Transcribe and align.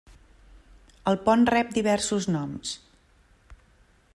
El 1.11 1.19
pont 1.27 1.45
rep 1.51 1.69
diversos 1.75 2.27
noms. 2.37 2.73